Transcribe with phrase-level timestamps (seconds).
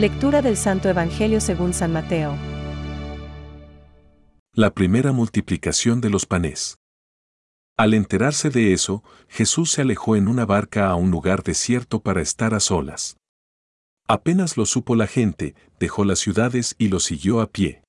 [0.00, 2.34] Lectura del Santo Evangelio según San Mateo.
[4.54, 6.78] La primera multiplicación de los panes.
[7.76, 12.22] Al enterarse de eso, Jesús se alejó en una barca a un lugar desierto para
[12.22, 13.18] estar a solas.
[14.08, 17.82] Apenas lo supo la gente, dejó las ciudades y lo siguió a pie.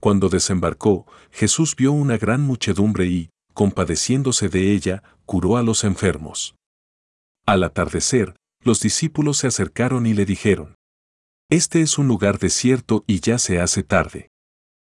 [0.00, 6.56] Cuando desembarcó, Jesús vio una gran muchedumbre y, compadeciéndose de ella, curó a los enfermos.
[7.46, 10.74] Al atardecer, los discípulos se acercaron y le dijeron,
[11.50, 14.30] Este es un lugar desierto y ya se hace tarde.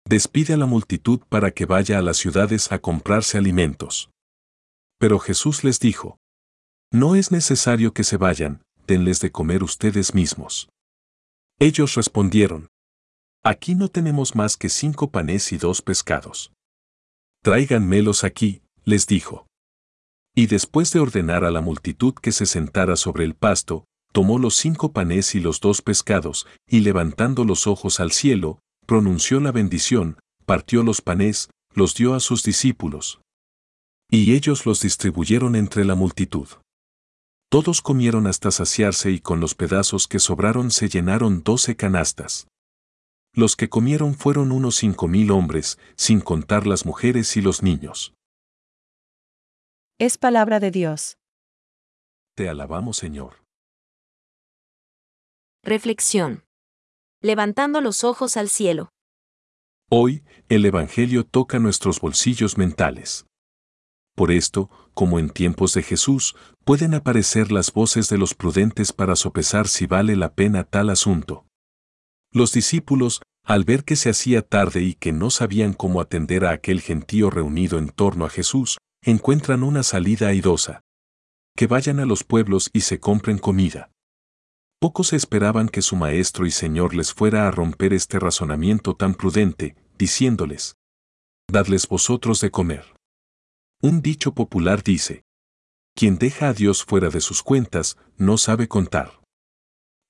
[0.09, 4.09] Despide a la multitud para que vaya a las ciudades a comprarse alimentos.
[5.01, 6.17] Pero Jesús les dijo,
[6.93, 10.69] No es necesario que se vayan, denles de comer ustedes mismos.
[11.59, 12.69] Ellos respondieron,
[13.43, 16.53] Aquí no tenemos más que cinco panes y dos pescados.
[17.43, 19.49] Tráiganmelos aquí, les dijo.
[20.37, 24.55] Y después de ordenar a la multitud que se sentara sobre el pasto, tomó los
[24.55, 30.21] cinco panes y los dos pescados, y levantando los ojos al cielo, pronunció la bendición,
[30.47, 33.21] partió los panes, los dio a sus discípulos.
[34.09, 36.47] Y ellos los distribuyeron entre la multitud.
[37.51, 42.47] Todos comieron hasta saciarse y con los pedazos que sobraron se llenaron doce canastas.
[43.35, 48.15] Los que comieron fueron unos cinco mil hombres, sin contar las mujeres y los niños.
[49.99, 51.19] Es palabra de Dios.
[52.37, 53.44] Te alabamos, Señor.
[55.67, 56.45] Reflexión.
[57.23, 58.91] Levantando los ojos al cielo.
[59.91, 63.25] Hoy, el Evangelio toca nuestros bolsillos mentales.
[64.15, 69.17] Por esto, como en tiempos de Jesús, pueden aparecer las voces de los prudentes para
[69.17, 71.47] sopesar si vale la pena tal asunto.
[72.31, 76.51] Los discípulos, al ver que se hacía tarde y que no sabían cómo atender a
[76.51, 80.83] aquel gentío reunido en torno a Jesús, encuentran una salida airosa.
[81.57, 83.94] Que vayan a los pueblos y se compren comida.
[84.85, 89.77] Pocos esperaban que su maestro y señor les fuera a romper este razonamiento tan prudente,
[89.97, 90.77] diciéndoles,
[91.51, 92.95] Dadles vosotros de comer.
[93.81, 95.23] Un dicho popular dice,
[95.97, 99.23] Quien deja a Dios fuera de sus cuentas, no sabe contar.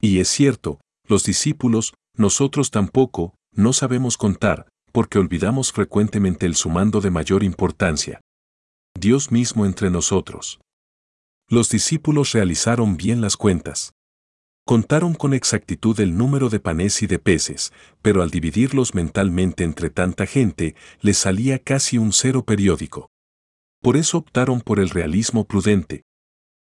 [0.01, 7.01] Y es cierto, los discípulos, nosotros tampoco, no sabemos contar, porque olvidamos frecuentemente el sumando
[7.01, 8.21] de mayor importancia.
[8.99, 10.59] Dios mismo entre nosotros.
[11.49, 13.93] Los discípulos realizaron bien las cuentas.
[14.67, 19.91] Contaron con exactitud el número de panes y de peces, pero al dividirlos mentalmente entre
[19.91, 23.11] tanta gente, les salía casi un cero periódico.
[23.83, 26.05] Por eso optaron por el realismo prudente.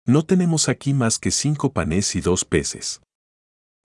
[0.07, 3.01] No tenemos aquí más que cinco panes y dos peces.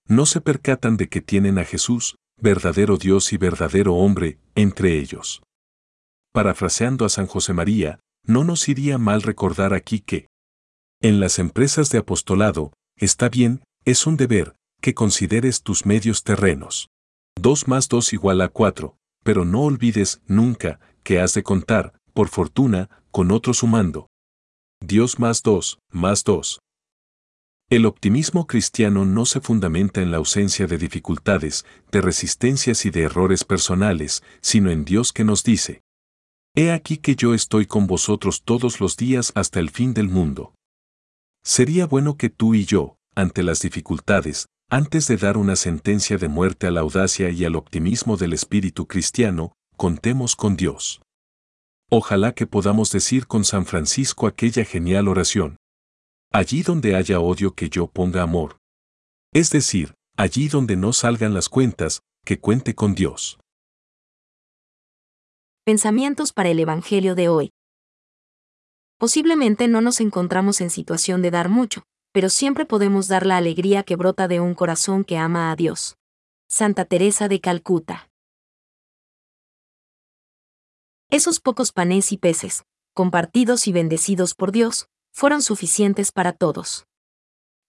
[0.06, 5.42] No se percatan de que tienen a Jesús, verdadero Dios y verdadero hombre, entre ellos.
[6.32, 10.28] Parafraseando a San José María, no nos iría mal recordar aquí que,
[11.02, 16.90] en las empresas de apostolado, está bien, es un deber, que consideres tus medios terrenos.
[17.40, 22.28] 2 más 2 igual a 4, pero no olvides nunca que has de contar, por
[22.28, 24.08] fortuna, con otro sumando.
[24.84, 26.60] Dios más 2, más 2.
[27.70, 33.04] El optimismo cristiano no se fundamenta en la ausencia de dificultades, de resistencias y de
[33.04, 35.80] errores personales, sino en Dios que nos dice,
[36.54, 40.52] He aquí que yo estoy con vosotros todos los días hasta el fin del mundo.
[41.42, 46.28] Sería bueno que tú y yo, ante las dificultades, antes de dar una sentencia de
[46.28, 51.02] muerte a la audacia y al optimismo del espíritu cristiano, contemos con Dios.
[51.90, 55.56] Ojalá que podamos decir con San Francisco aquella genial oración,
[56.30, 58.58] Allí donde haya odio que yo ponga amor.
[59.32, 63.40] Es decir, allí donde no salgan las cuentas, que cuente con Dios.
[65.64, 67.50] Pensamientos para el Evangelio de hoy.
[68.98, 71.82] Posiblemente no nos encontramos en situación de dar mucho,
[72.12, 75.96] pero siempre podemos dar la alegría que brota de un corazón que ama a Dios.
[76.48, 78.10] Santa Teresa de Calcuta.
[81.10, 86.86] Esos pocos panes y peces, compartidos y bendecidos por Dios, fueron suficientes para todos.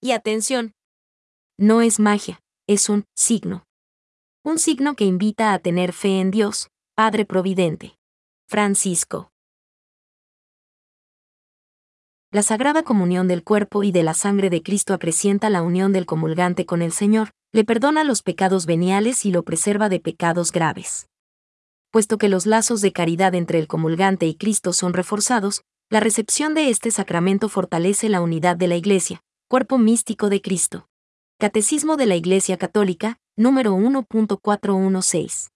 [0.02, 0.74] Y atención,
[1.58, 3.66] no es magia, es un signo.
[4.46, 7.98] Un signo que invita a tener fe en Dios, Padre Providente.
[8.48, 9.32] Francisco.
[12.32, 16.06] La Sagrada Comunión del cuerpo y de la sangre de Cristo acrecienta la unión del
[16.06, 21.08] comulgante con el Señor, le perdona los pecados veniales y lo preserva de pecados graves.
[21.90, 26.54] Puesto que los lazos de caridad entre el comulgante y Cristo son reforzados, la recepción
[26.54, 30.88] de este sacramento fortalece la unidad de la Iglesia, cuerpo místico de Cristo.
[31.40, 35.50] Catecismo de la Iglesia Católica, número 1.416.